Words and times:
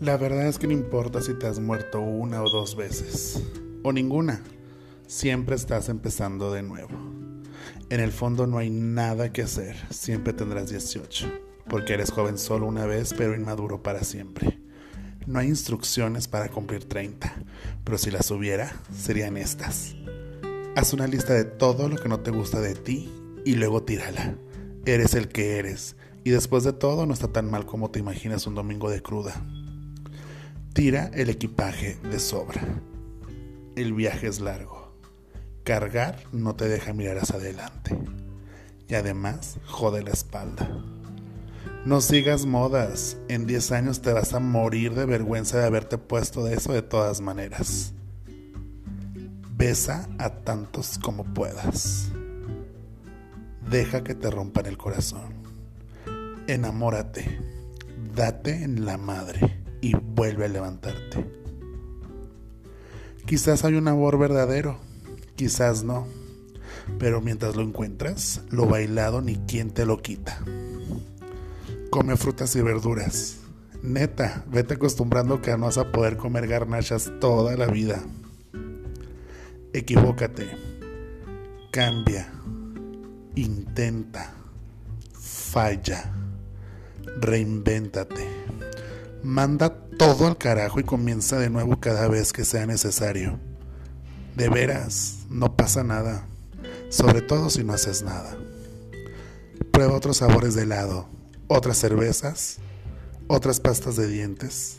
La 0.00 0.16
verdad 0.16 0.46
es 0.46 0.58
que 0.58 0.66
no 0.66 0.72
importa 0.72 1.20
si 1.20 1.34
te 1.34 1.46
has 1.46 1.60
muerto 1.60 2.00
una 2.00 2.42
o 2.42 2.48
dos 2.48 2.74
veces, 2.74 3.42
o 3.82 3.92
ninguna, 3.92 4.42
siempre 5.06 5.54
estás 5.54 5.90
empezando 5.90 6.50
de 6.50 6.62
nuevo. 6.62 6.88
En 7.90 8.00
el 8.00 8.10
fondo 8.10 8.46
no 8.46 8.56
hay 8.56 8.70
nada 8.70 9.30
que 9.30 9.42
hacer, 9.42 9.76
siempre 9.90 10.32
tendrás 10.32 10.70
18, 10.70 11.30
porque 11.68 11.92
eres 11.92 12.12
joven 12.12 12.38
solo 12.38 12.66
una 12.66 12.86
vez, 12.86 13.12
pero 13.12 13.34
inmaduro 13.34 13.82
para 13.82 14.02
siempre. 14.02 14.58
No 15.26 15.38
hay 15.38 15.48
instrucciones 15.48 16.28
para 16.28 16.48
cumplir 16.48 16.88
30, 16.88 17.34
pero 17.84 17.98
si 17.98 18.10
las 18.10 18.30
hubiera, 18.30 18.72
serían 18.96 19.36
estas. 19.36 19.96
Haz 20.76 20.94
una 20.94 21.08
lista 21.08 21.34
de 21.34 21.44
todo 21.44 21.90
lo 21.90 21.96
que 21.96 22.08
no 22.08 22.20
te 22.20 22.30
gusta 22.30 22.62
de 22.62 22.74
ti 22.74 23.12
y 23.44 23.54
luego 23.56 23.82
tírala. 23.82 24.34
Eres 24.86 25.12
el 25.12 25.28
que 25.28 25.58
eres, 25.58 25.96
y 26.24 26.30
después 26.30 26.64
de 26.64 26.72
todo 26.72 27.04
no 27.04 27.12
está 27.12 27.28
tan 27.28 27.50
mal 27.50 27.66
como 27.66 27.90
te 27.90 27.98
imaginas 27.98 28.46
un 28.46 28.54
domingo 28.54 28.88
de 28.88 29.02
cruda. 29.02 29.44
Tira 30.72 31.10
el 31.14 31.30
equipaje 31.30 31.96
de 31.96 32.20
sobra. 32.20 32.62
El 33.74 33.92
viaje 33.92 34.28
es 34.28 34.38
largo. 34.38 34.94
Cargar 35.64 36.22
no 36.30 36.54
te 36.54 36.68
deja 36.68 36.92
mirar 36.92 37.18
hacia 37.18 37.36
adelante. 37.36 37.98
Y 38.86 38.94
además 38.94 39.58
jode 39.66 40.04
la 40.04 40.10
espalda. 40.10 40.70
No 41.84 42.00
sigas 42.00 42.46
modas. 42.46 43.16
En 43.28 43.48
10 43.48 43.72
años 43.72 44.00
te 44.00 44.12
vas 44.12 44.32
a 44.32 44.38
morir 44.38 44.94
de 44.94 45.06
vergüenza 45.06 45.58
de 45.58 45.66
haberte 45.66 45.98
puesto 45.98 46.44
de 46.44 46.54
eso 46.54 46.72
de 46.72 46.82
todas 46.82 47.20
maneras. 47.20 47.92
Besa 49.56 50.08
a 50.18 50.30
tantos 50.30 51.00
como 51.00 51.24
puedas. 51.24 52.12
Deja 53.68 54.04
que 54.04 54.14
te 54.14 54.30
rompan 54.30 54.66
el 54.66 54.78
corazón. 54.78 55.34
Enamórate. 56.46 57.40
Date 58.14 58.62
en 58.62 58.86
la 58.86 58.98
madre 58.98 59.59
y 59.80 59.94
vuelve 59.96 60.46
a 60.46 60.48
levantarte. 60.48 61.26
Quizás 63.26 63.64
hay 63.64 63.74
un 63.74 63.88
amor 63.88 64.18
verdadero, 64.18 64.78
quizás 65.36 65.84
no, 65.84 66.06
pero 66.98 67.20
mientras 67.20 67.56
lo 67.56 67.62
encuentras, 67.62 68.42
lo 68.50 68.66
bailado 68.66 69.20
ni 69.20 69.36
quien 69.36 69.70
te 69.70 69.86
lo 69.86 70.02
quita. 70.02 70.40
Come 71.90 72.16
frutas 72.16 72.54
y 72.56 72.62
verduras. 72.62 73.38
Neta, 73.82 74.44
vete 74.48 74.74
acostumbrando 74.74 75.40
que 75.40 75.50
no 75.52 75.66
vas 75.66 75.78
a 75.78 75.90
poder 75.90 76.16
comer 76.16 76.46
garnachas 76.46 77.10
toda 77.20 77.56
la 77.56 77.66
vida. 77.66 78.02
Equivócate. 79.72 80.48
Cambia. 81.70 82.30
Intenta. 83.36 84.34
Falla. 85.12 86.12
Reinvéntate. 87.20 88.29
Manda 89.22 89.68
todo 89.98 90.26
al 90.26 90.38
carajo 90.38 90.80
y 90.80 90.84
comienza 90.84 91.38
de 91.38 91.50
nuevo 91.50 91.78
cada 91.78 92.08
vez 92.08 92.32
que 92.32 92.46
sea 92.46 92.66
necesario. 92.66 93.38
De 94.34 94.48
veras, 94.48 95.26
no 95.28 95.56
pasa 95.56 95.84
nada, 95.84 96.26
sobre 96.88 97.20
todo 97.20 97.50
si 97.50 97.62
no 97.62 97.74
haces 97.74 98.02
nada. 98.02 98.34
Prueba 99.72 99.94
otros 99.94 100.16
sabores 100.18 100.54
de 100.54 100.62
helado, 100.62 101.06
otras 101.48 101.76
cervezas, 101.76 102.60
otras 103.26 103.60
pastas 103.60 103.96
de 103.96 104.08
dientes. 104.08 104.78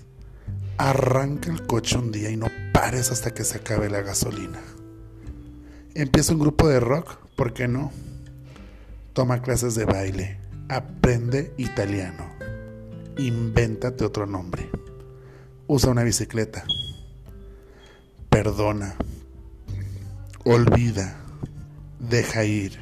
Arranca 0.79 1.51
el 1.51 1.67
coche 1.67 1.99
un 1.99 2.11
día 2.11 2.31
y 2.31 2.35
no 2.35 2.47
pares 2.73 3.11
hasta 3.11 3.35
que 3.35 3.43
se 3.43 3.57
acabe 3.57 3.91
la 3.91 4.01
gasolina. 4.01 4.59
Empieza 5.93 6.33
un 6.33 6.39
grupo 6.39 6.67
de 6.67 6.79
rock, 6.79 7.17
¿por 7.35 7.53
qué 7.53 7.67
no? 7.67 7.91
Toma 9.13 9.43
clases 9.43 9.75
de 9.75 9.85
baile, 9.85 10.39
aprende 10.67 11.53
italiano 11.57 12.30
invéntate 13.17 14.05
otro 14.05 14.25
nombre. 14.25 14.69
Usa 15.67 15.91
una 15.91 16.03
bicicleta. 16.03 16.65
Perdona. 18.29 18.95
Olvida. 20.43 21.17
Deja 21.99 22.45
ir. 22.45 22.79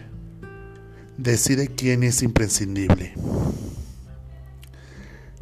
Decide 1.18 1.68
quién 1.68 2.04
es 2.04 2.24
imprescindible. 2.24 3.14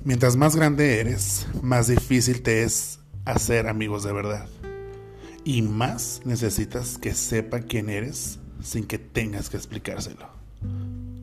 Mientras 0.03 0.35
más 0.35 0.55
grande 0.55 0.99
eres, 0.99 1.47
más 1.61 1.87
difícil 1.87 2.41
te 2.41 2.63
es 2.63 2.99
hacer 3.25 3.67
amigos 3.67 4.03
de 4.03 4.13
verdad. 4.13 4.47
Y 5.43 5.61
más 5.61 6.21
necesitas 6.25 6.97
que 6.97 7.13
sepa 7.13 7.59
quién 7.59 7.89
eres 7.89 8.39
sin 8.63 8.85
que 8.85 8.97
tengas 8.97 9.49
que 9.49 9.57
explicárselo. 9.57 10.27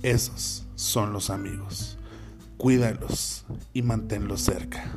Esos 0.03 0.67
son 0.75 1.13
los 1.13 1.31
amigos. 1.31 1.99
Cuídalos 2.65 3.45
y 3.75 3.83
manténlos 3.83 4.41
cerca. 4.41 4.91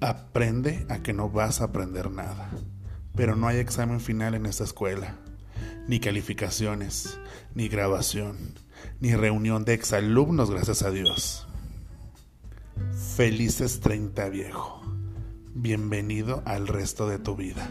Aprende 0.00 0.86
a 0.88 1.02
que 1.02 1.12
no 1.12 1.28
vas 1.28 1.60
a 1.60 1.64
aprender 1.64 2.10
nada. 2.10 2.50
Pero 3.14 3.36
no 3.36 3.48
hay 3.48 3.58
examen 3.58 4.00
final 4.00 4.34
en 4.34 4.46
esta 4.46 4.64
escuela, 4.64 5.16
ni 5.88 6.00
calificaciones, 6.00 7.20
ni 7.54 7.68
grabación, 7.68 8.54
ni 8.98 9.14
reunión 9.14 9.66
de 9.66 9.74
exalumnos, 9.74 10.50
gracias 10.50 10.80
a 10.82 10.90
Dios. 10.90 11.46
Felices 13.14 13.80
30 13.80 14.30
viejo. 14.30 14.80
Bienvenido 15.52 16.42
al 16.46 16.66
resto 16.66 17.06
de 17.06 17.18
tu 17.18 17.36
vida. 17.36 17.68